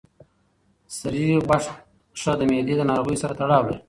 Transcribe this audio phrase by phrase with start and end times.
[0.97, 3.77] سرې غوښه د معدې د ناروغیو سره تړاو لري.